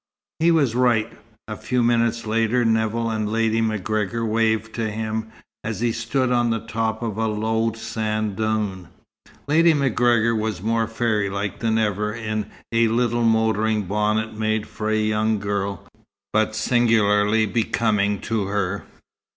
[0.39, 1.15] He was right.
[1.47, 5.27] A few minutes later Nevill and Lady MacGregor waved to him,
[5.63, 8.87] as he stood on the top of a low sand dune.
[9.47, 14.97] Lady MacGregor was more fairylike than ever in a little motoring bonnet made for a
[14.97, 15.87] young girl,
[16.33, 18.85] but singularly becoming to her.